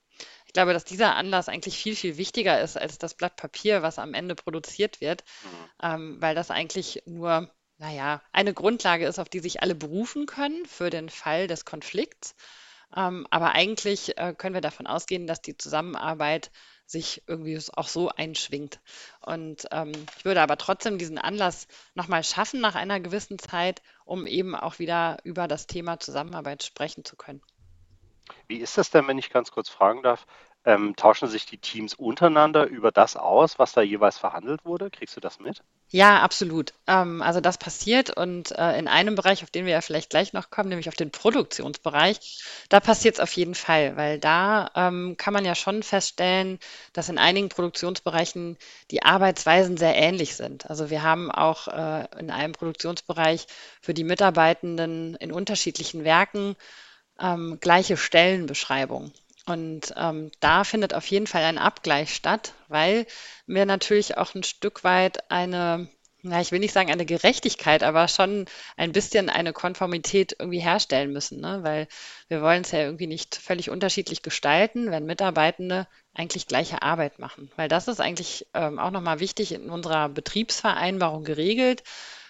[0.46, 3.98] Ich glaube, dass dieser Anlass eigentlich viel, viel wichtiger ist als das Blatt Papier, was
[3.98, 5.70] am Ende produziert wird, mhm.
[5.82, 10.66] ähm, weil das eigentlich nur naja, eine Grundlage ist, auf die sich alle berufen können
[10.66, 12.34] für den Fall des Konflikts.
[12.96, 16.50] Ähm, aber eigentlich äh, können wir davon ausgehen, dass die Zusammenarbeit
[16.86, 18.80] sich irgendwie auch so einschwingt.
[19.20, 24.26] Und ähm, ich würde aber trotzdem diesen Anlass nochmal schaffen nach einer gewissen Zeit, um
[24.26, 27.42] eben auch wieder über das Thema Zusammenarbeit sprechen zu können.
[28.46, 30.26] Wie ist das denn, wenn ich ganz kurz fragen darf?
[30.64, 34.90] Ähm, tauschen sich die Teams untereinander über das aus, was da jeweils verhandelt wurde?
[34.90, 35.62] Kriegst du das mit?
[35.94, 36.72] Ja, absolut.
[36.88, 40.32] Ähm, also das passiert und äh, in einem Bereich, auf den wir ja vielleicht gleich
[40.32, 45.14] noch kommen, nämlich auf den Produktionsbereich, da passiert es auf jeden Fall, weil da ähm,
[45.16, 46.58] kann man ja schon feststellen,
[46.94, 48.58] dass in einigen Produktionsbereichen
[48.90, 50.68] die Arbeitsweisen sehr ähnlich sind.
[50.68, 53.46] Also wir haben auch äh, in einem Produktionsbereich
[53.80, 56.56] für die Mitarbeitenden in unterschiedlichen Werken
[57.20, 59.12] ähm, gleiche Stellenbeschreibungen.
[59.46, 63.06] Und ähm, da findet auf jeden Fall ein Abgleich statt, weil
[63.46, 65.88] wir natürlich auch ein Stück weit eine,
[66.22, 68.46] na, ich will nicht sagen eine Gerechtigkeit, aber schon
[68.78, 71.58] ein bisschen eine Konformität irgendwie herstellen müssen, ne?
[71.62, 71.88] weil
[72.28, 77.50] wir wollen es ja irgendwie nicht völlig unterschiedlich gestalten, wenn Mitarbeitende eigentlich gleiche Arbeit machen.
[77.56, 81.82] Weil das ist eigentlich ähm, auch nochmal wichtig in unserer Betriebsvereinbarung geregelt.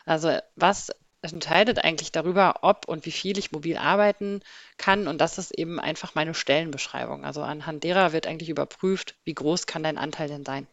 [0.05, 0.90] Also was
[1.32, 4.40] entscheidet eigentlich darüber, ob und wie viel ich mobil arbeiten
[4.76, 5.06] kann.
[5.08, 7.24] Und das ist eben einfach meine Stellenbeschreibung.
[7.24, 10.66] Also anhand derer wird eigentlich überprüft, wie groß kann dein Anteil denn sein.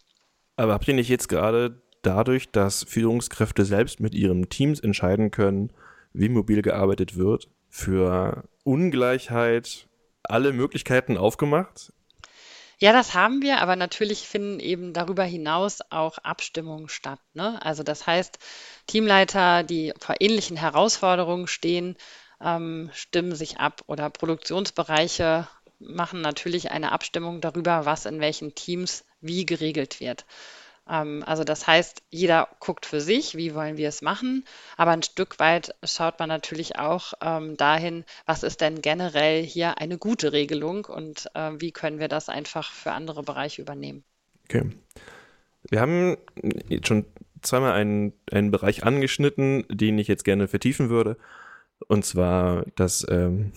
[0.57, 5.71] Aber habt ihr nicht jetzt gerade dadurch, dass Führungskräfte selbst mit ihren Teams entscheiden können,
[6.13, 9.87] wie mobil gearbeitet wird, für Ungleichheit
[10.23, 11.93] alle Möglichkeiten aufgemacht?
[12.81, 17.19] Ja, das haben wir, aber natürlich finden eben darüber hinaus auch Abstimmungen statt.
[17.35, 17.63] Ne?
[17.63, 18.39] Also das heißt,
[18.88, 21.96] Teamleiter, die vor ähnlichen Herausforderungen stehen,
[22.41, 25.48] ähm, stimmen sich ab oder Produktionsbereiche
[25.80, 30.26] machen natürlich eine Abstimmung darüber, was in welchen Teams wie geregelt wird.
[30.89, 34.46] Ähm, also das heißt, jeder guckt für sich, wie wollen wir es machen,
[34.78, 39.78] aber ein Stück weit schaut man natürlich auch ähm, dahin, was ist denn generell hier
[39.78, 44.04] eine gute Regelung und äh, wie können wir das einfach für andere Bereiche übernehmen.
[44.46, 44.70] Okay.
[45.70, 46.17] Wir haben
[46.67, 47.06] jetzt schon
[47.41, 51.17] zweimal einen, einen Bereich angeschnitten, den ich jetzt gerne vertiefen würde.
[51.88, 53.51] Und zwar das ähm,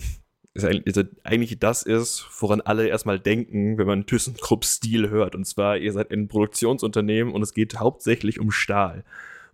[0.55, 5.35] also eigentlich das ist, woran alle erstmal denken, wenn man ThyssenKrupp Stil hört.
[5.35, 9.03] Und zwar, ihr seid ein Produktionsunternehmen und es geht hauptsächlich um Stahl.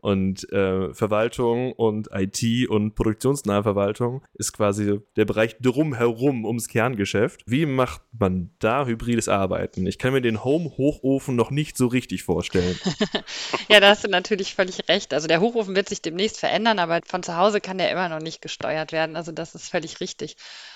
[0.02, 7.44] Und äh, Verwaltung und IT und produktionsnahe Verwaltung ist quasi der Bereich drumherum ums Kerngeschäft.
[7.46, 9.86] Wie macht man da hybrides Arbeiten?
[9.86, 12.80] Ich kann mir den Home-Hochofen noch nicht so richtig vorstellen.
[13.70, 15.14] ja, da hast du natürlich völlig recht.
[15.14, 18.22] Also der Hochofen wird sich demnächst verändern, aber von zu Hause kann der immer noch
[18.22, 19.16] nicht gesteuert werden.
[19.16, 20.36] Also das ist völlig richtig.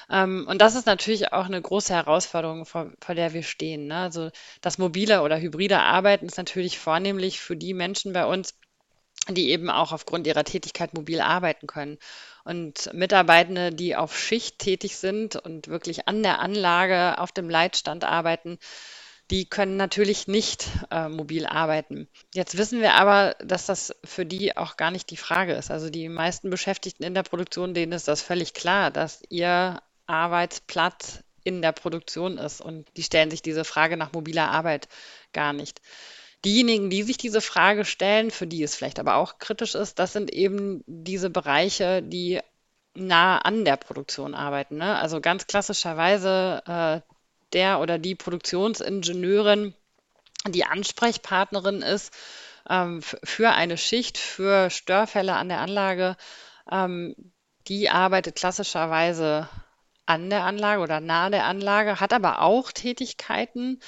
[0.09, 3.87] Ähm, und das ist natürlich auch eine große Herausforderung, vor, vor der wir stehen.
[3.87, 3.95] Ne?
[3.95, 4.29] Also
[4.61, 8.53] das mobile oder hybride Arbeiten ist natürlich vornehmlich für die Menschen bei uns,
[9.29, 11.97] die eben auch aufgrund ihrer Tätigkeit mobil arbeiten können.
[12.43, 18.03] Und Mitarbeitende, die auf Schicht tätig sind und wirklich an der Anlage auf dem Leitstand
[18.03, 18.59] arbeiten,
[19.31, 22.07] die können natürlich nicht äh, mobil arbeiten.
[22.33, 25.71] Jetzt wissen wir aber, dass das für die auch gar nicht die Frage ist.
[25.71, 31.23] Also die meisten Beschäftigten in der Produktion, denen ist das völlig klar, dass ihr Arbeitsplatz
[31.43, 32.61] in der Produktion ist.
[32.61, 34.87] Und die stellen sich diese Frage nach mobiler Arbeit
[35.33, 35.81] gar nicht.
[36.43, 40.13] Diejenigen, die sich diese Frage stellen, für die es vielleicht aber auch kritisch ist, das
[40.13, 42.39] sind eben diese Bereiche, die
[42.93, 44.77] nah an der Produktion arbeiten.
[44.77, 44.97] Ne?
[44.97, 47.13] Also ganz klassischerweise äh,
[47.53, 49.73] der oder die Produktionsingenieurin,
[50.47, 52.13] die Ansprechpartnerin ist
[52.69, 56.15] ähm, für eine Schicht, für Störfälle an der Anlage,
[56.71, 57.15] ähm,
[57.67, 59.49] die arbeitet klassischerweise
[60.05, 63.79] an der Anlage oder nahe der Anlage, hat aber auch Tätigkeiten,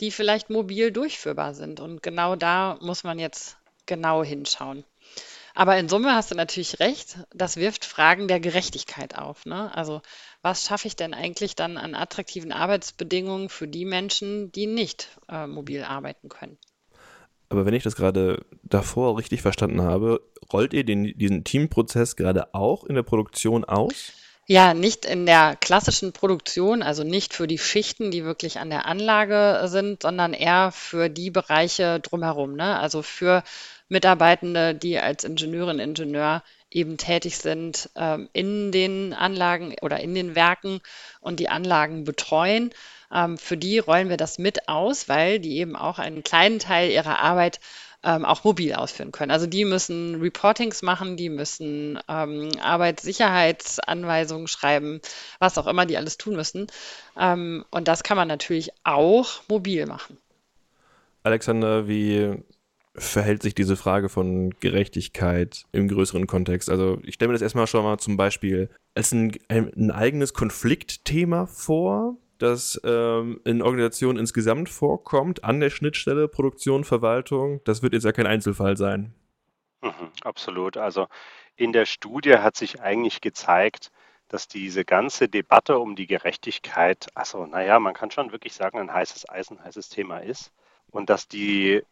[0.00, 1.80] die vielleicht mobil durchführbar sind.
[1.80, 3.56] Und genau da muss man jetzt
[3.86, 4.84] genau hinschauen.
[5.54, 9.46] Aber in Summe hast du natürlich recht, das wirft Fragen der Gerechtigkeit auf.
[9.46, 9.74] Ne?
[9.74, 10.02] Also
[10.42, 15.46] was schaffe ich denn eigentlich dann an attraktiven Arbeitsbedingungen für die Menschen, die nicht äh,
[15.46, 16.58] mobil arbeiten können?
[17.50, 20.20] Aber wenn ich das gerade davor richtig verstanden habe,
[20.52, 24.12] rollt ihr den, diesen Teamprozess gerade auch in der Produktion aus?
[24.46, 28.84] Ja, nicht in der klassischen Produktion, also nicht für die Schichten, die wirklich an der
[28.86, 32.78] Anlage sind, sondern eher für die Bereiche drumherum, ne?
[32.78, 33.42] Also für
[33.88, 40.34] Mitarbeitende, die als Ingenieurin, Ingenieur eben tätig sind ähm, in den Anlagen oder in den
[40.34, 40.80] Werken
[41.20, 42.70] und die Anlagen betreuen.
[43.12, 46.90] Ähm, für die rollen wir das mit aus, weil die eben auch einen kleinen Teil
[46.90, 47.60] ihrer Arbeit
[48.04, 49.30] ähm, auch mobil ausführen können.
[49.30, 55.00] Also die müssen Reportings machen, die müssen ähm, Arbeitssicherheitsanweisungen schreiben,
[55.38, 56.66] was auch immer die alles tun müssen.
[57.18, 60.18] Ähm, und das kann man natürlich auch mobil machen.
[61.22, 62.36] Alexander, wie
[62.94, 66.70] verhält sich diese Frage von Gerechtigkeit im größeren Kontext?
[66.70, 70.34] Also ich stelle mir das erstmal schon mal zum Beispiel als ein, ein, ein eigenes
[70.34, 77.60] Konfliktthema vor, das ähm, in Organisationen insgesamt vorkommt, an der Schnittstelle Produktion, Verwaltung.
[77.64, 79.14] Das wird jetzt ja kein Einzelfall sein.
[79.82, 80.76] Mhm, absolut.
[80.76, 81.06] Also
[81.56, 83.90] in der Studie hat sich eigentlich gezeigt,
[84.28, 88.92] dass diese ganze Debatte um die Gerechtigkeit, also naja, man kann schon wirklich sagen, ein
[88.92, 90.52] heißes Eisen, heißes Thema ist.
[90.90, 91.82] Und dass die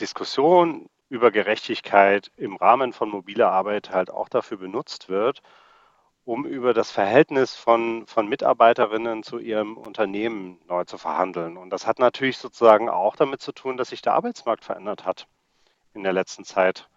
[0.00, 5.40] Diskussion über Gerechtigkeit im Rahmen von mobiler Arbeit halt auch dafür benutzt wird,
[6.26, 11.56] um über das Verhältnis von, von Mitarbeiterinnen zu ihrem Unternehmen neu zu verhandeln.
[11.56, 15.28] Und das hat natürlich sozusagen auch damit zu tun, dass sich der Arbeitsmarkt verändert hat
[15.94, 16.88] in der letzten Zeit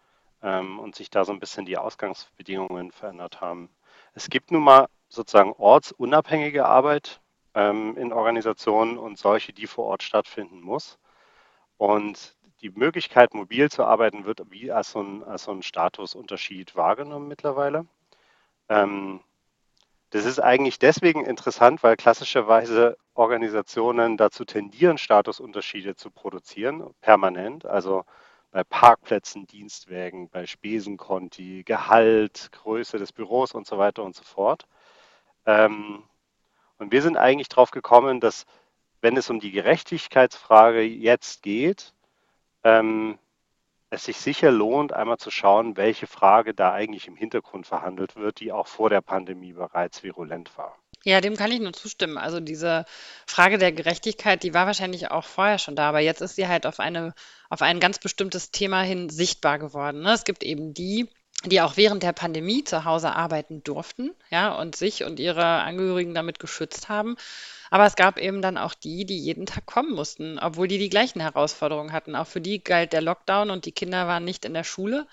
[0.41, 3.69] ähm, und sich da so ein bisschen die Ausgangsbedingungen verändert haben.
[4.15, 7.21] Es gibt nun mal sozusagen ortsunabhängige Arbeit
[7.53, 10.97] ähm, in Organisationen und solche, die vor Ort stattfinden muss.
[11.77, 16.75] Und die Möglichkeit, mobil zu arbeiten, wird wie als so ein, als so ein Statusunterschied
[16.75, 17.85] wahrgenommen mittlerweile.
[18.69, 19.21] Ähm,
[20.11, 27.65] das ist eigentlich deswegen interessant, weil klassischerweise Organisationen dazu tendieren, Statusunterschiede zu produzieren, permanent.
[27.65, 28.05] Also
[28.51, 34.65] bei Parkplätzen, Dienstwägen, bei Spesenkonti, Gehalt, Größe des Büros und so weiter und so fort.
[35.45, 36.03] Ähm,
[36.79, 38.45] und wir sind eigentlich darauf gekommen, dass
[39.01, 41.93] wenn es um die Gerechtigkeitsfrage jetzt geht,
[42.63, 43.19] ähm,
[43.89, 48.39] es sich sicher lohnt, einmal zu schauen, welche Frage da eigentlich im Hintergrund verhandelt wird,
[48.39, 50.77] die auch vor der Pandemie bereits virulent war.
[51.03, 52.17] Ja, dem kann ich nur zustimmen.
[52.17, 52.85] Also diese
[53.25, 56.65] Frage der Gerechtigkeit, die war wahrscheinlich auch vorher schon da, aber jetzt ist sie halt
[56.65, 57.13] auf eine,
[57.49, 60.01] auf ein ganz bestimmtes Thema hin sichtbar geworden.
[60.01, 60.13] Ne?
[60.13, 61.09] Es gibt eben die,
[61.45, 66.13] die auch während der Pandemie zu Hause arbeiten durften, ja, und sich und ihre Angehörigen
[66.13, 67.15] damit geschützt haben.
[67.69, 70.89] Aber es gab eben dann auch die, die jeden Tag kommen mussten, obwohl die die
[70.89, 72.15] gleichen Herausforderungen hatten.
[72.15, 75.07] Auch für die galt der Lockdown und die Kinder waren nicht in der Schule.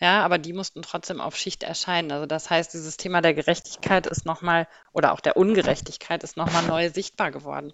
[0.00, 2.10] Ja, aber die mussten trotzdem auf Schicht erscheinen.
[2.12, 6.64] Also das heißt, dieses Thema der Gerechtigkeit ist nochmal, oder auch der Ungerechtigkeit ist nochmal
[6.64, 7.72] neu sichtbar geworden.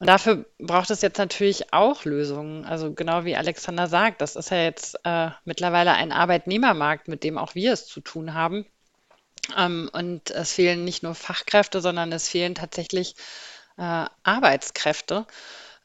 [0.00, 2.64] Und dafür braucht es jetzt natürlich auch Lösungen.
[2.64, 7.38] Also genau wie Alexander sagt, das ist ja jetzt äh, mittlerweile ein Arbeitnehmermarkt, mit dem
[7.38, 8.66] auch wir es zu tun haben.
[9.56, 13.16] Ähm, und es fehlen nicht nur Fachkräfte, sondern es fehlen tatsächlich
[13.76, 15.26] äh, Arbeitskräfte.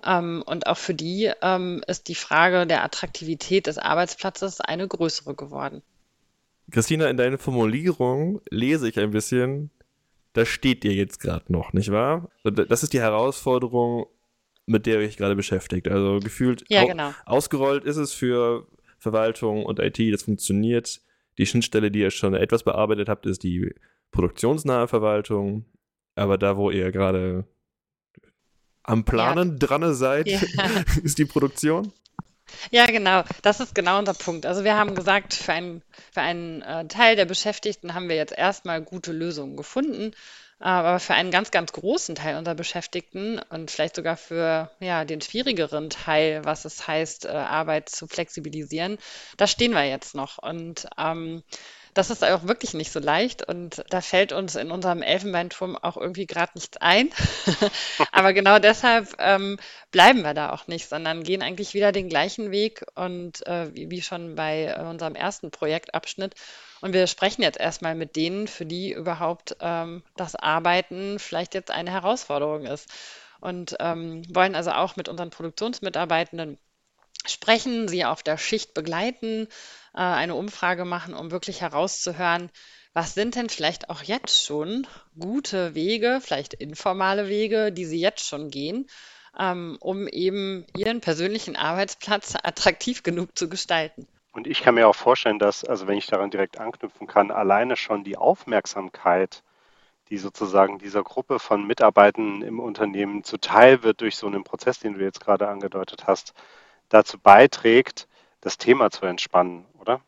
[0.06, 5.36] Ähm, und auch für die ähm, ist die Frage der Attraktivität des Arbeitsplatzes eine größere
[5.36, 5.82] geworden.
[6.72, 9.72] Christina, in deiner Formulierung lese ich ein bisschen,
[10.34, 12.30] da steht ihr jetzt gerade noch, nicht wahr?
[12.44, 14.06] Das ist die Herausforderung,
[14.66, 15.88] mit der ihr euch gerade beschäftigt.
[15.88, 17.14] Also gefühlt ja, genau.
[17.26, 18.68] ausgerollt ist es für
[19.00, 21.02] Verwaltung und IT, das funktioniert.
[21.40, 23.74] Die Schnittstelle, die ihr schon etwas bearbeitet habt, ist die
[24.12, 25.66] produktionsnahe Verwaltung.
[26.16, 27.48] Aber da, wo ihr gerade
[28.84, 29.68] am Planen ja.
[29.68, 30.40] dran seid, ja.
[31.04, 31.92] ist die Produktion.
[32.72, 33.24] Ja, genau.
[33.42, 34.46] Das ist genau unser Punkt.
[34.46, 35.82] Also wir haben gesagt, für einen,
[36.12, 40.12] für einen äh, Teil der Beschäftigten haben wir jetzt erstmal gute Lösungen gefunden.
[40.62, 45.22] Aber für einen ganz, ganz großen Teil unserer Beschäftigten und vielleicht sogar für ja, den
[45.22, 48.98] schwierigeren Teil, was es heißt, äh, Arbeit zu flexibilisieren,
[49.38, 50.38] da stehen wir jetzt noch.
[50.38, 51.44] Und ähm,
[51.94, 55.98] das ist auch wirklich nicht so leicht und da fällt uns in unserem Elfenbeinturm auch
[55.98, 57.10] irgendwie gerade nichts ein.
[58.12, 59.58] Aber genau deshalb ähm,
[59.92, 63.90] bleiben wir da auch nicht, sondern gehen eigentlich wieder den gleichen Weg und äh, wie,
[63.90, 66.36] wie, schon bei unserem ersten Projektabschnitt.
[66.82, 71.72] Und wir sprechen jetzt erstmal mit denen, für die überhaupt ähm, das Arbeiten vielleicht jetzt
[71.72, 72.90] eine Herausforderung ist.
[73.42, 76.58] Und ähm, wollen also auch mit unseren Produktionsmitarbeitenden
[77.26, 79.48] sprechen, sie auf der Schicht begleiten,
[79.94, 82.50] äh, eine Umfrage machen, um wirklich herauszuhören,
[82.94, 88.26] was sind denn vielleicht auch jetzt schon gute Wege, vielleicht informale Wege, die Sie jetzt
[88.26, 88.88] schon gehen,
[89.38, 94.08] ähm, um eben Ihren persönlichen Arbeitsplatz attraktiv genug zu gestalten?
[94.32, 97.76] Und ich kann mir auch vorstellen, dass, also wenn ich daran direkt anknüpfen kann, alleine
[97.76, 99.44] schon die Aufmerksamkeit,
[100.10, 104.94] die sozusagen dieser Gruppe von Mitarbeitenden im Unternehmen zuteil wird durch so einen Prozess, den
[104.96, 106.34] du jetzt gerade angedeutet hast,
[106.90, 108.08] dazu beiträgt,
[108.42, 110.02] das Thema zu entspannen, oder?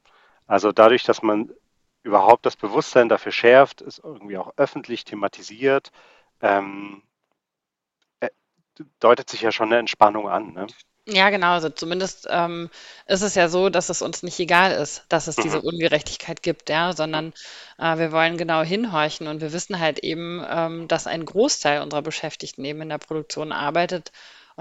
[0.48, 1.52] Also dadurch, dass man
[2.04, 5.92] überhaupt das Bewusstsein dafür schärft, es irgendwie auch öffentlich thematisiert,
[6.42, 7.04] ähm,
[8.20, 8.30] äh,
[9.00, 10.54] deutet sich ja schon eine Entspannung an.
[10.54, 10.68] Ne?
[11.08, 11.54] Ja, genau.
[11.54, 12.70] Also zumindest ähm,
[13.08, 15.66] ist es ja so, dass es uns nicht egal ist, dass es diese mhm.
[15.66, 17.34] Ungerechtigkeit gibt, ja, sondern
[17.80, 22.04] äh, wir wollen genau hinhorchen und wir wissen halt eben, ähm, dass ein Großteil unserer
[22.04, 24.12] Beschäftigten eben in der Produktion arbeitet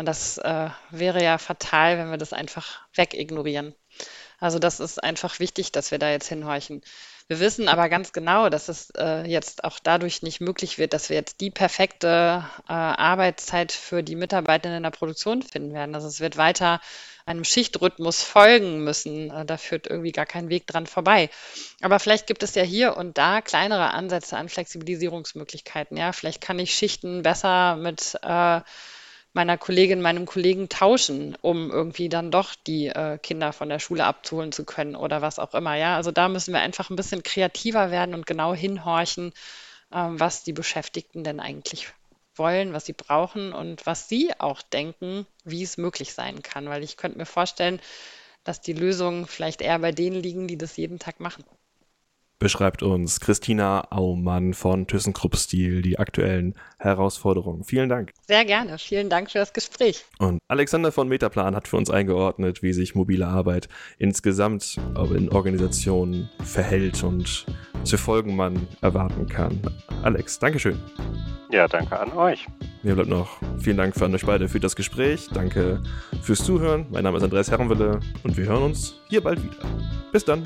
[0.00, 3.74] und das äh, wäre ja fatal, wenn wir das einfach wegignorieren.
[4.38, 6.80] Also das ist einfach wichtig, dass wir da jetzt hinhorchen.
[7.28, 11.10] Wir wissen aber ganz genau, dass es äh, jetzt auch dadurch nicht möglich wird, dass
[11.10, 15.94] wir jetzt die perfekte äh, Arbeitszeit für die Mitarbeiter in der Produktion finden werden.
[15.94, 16.80] Also es wird weiter
[17.26, 19.30] einem Schichtrhythmus folgen müssen.
[19.30, 21.28] Äh, da führt irgendwie gar kein Weg dran vorbei.
[21.82, 25.98] Aber vielleicht gibt es ja hier und da kleinere Ansätze an Flexibilisierungsmöglichkeiten.
[25.98, 28.62] Ja, vielleicht kann ich Schichten besser mit äh,
[29.32, 34.04] meiner Kollegin, meinem Kollegen tauschen, um irgendwie dann doch die äh, Kinder von der Schule
[34.04, 35.76] abzuholen zu können oder was auch immer.
[35.76, 39.32] Ja, also da müssen wir einfach ein bisschen kreativer werden und genau hinhorchen,
[39.92, 41.88] äh, was die Beschäftigten denn eigentlich
[42.34, 46.68] wollen, was sie brauchen und was sie auch denken, wie es möglich sein kann.
[46.68, 47.80] Weil ich könnte mir vorstellen,
[48.44, 51.44] dass die Lösungen vielleicht eher bei denen liegen, die das jeden Tag machen
[52.40, 57.62] beschreibt uns Christina Aumann von ThyssenKrupp Stil die aktuellen Herausforderungen.
[57.62, 58.12] Vielen Dank.
[58.26, 58.78] Sehr gerne.
[58.78, 60.04] Vielen Dank für das Gespräch.
[60.18, 64.78] Und Alexander von Metaplan hat für uns eingeordnet, wie sich mobile Arbeit insgesamt
[65.14, 69.60] in Organisationen verhält und welche Folgen man erwarten kann.
[70.02, 70.80] Alex, Dankeschön.
[71.50, 72.46] Ja, danke an euch.
[72.82, 75.28] Mir bleibt noch vielen Dank für an euch beide für das Gespräch.
[75.34, 75.82] Danke
[76.22, 76.86] fürs Zuhören.
[76.90, 79.58] Mein Name ist Andreas Herrenwille und wir hören uns hier bald wieder.
[80.12, 80.42] Bis dann.